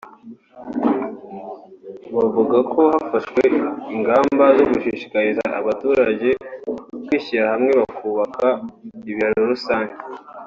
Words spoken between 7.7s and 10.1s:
bakubaka ibiraro rusange